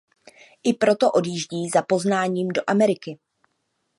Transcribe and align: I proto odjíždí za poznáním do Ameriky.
I 0.63 0.73
proto 0.73 1.11
odjíždí 1.11 1.69
za 1.69 1.81
poznáním 1.81 2.47
do 2.47 2.61
Ameriky. 2.67 3.19